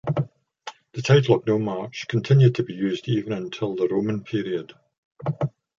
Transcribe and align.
The 0.93 1.03
title 1.03 1.35
of 1.35 1.45
nomarch 1.45 2.07
continued 2.07 2.55
to 2.55 2.63
be 2.63 2.73
used 2.73 3.07
even 3.07 3.33
until 3.33 3.75
the 3.75 3.87
Roman 3.87 4.23
period. 4.23 4.73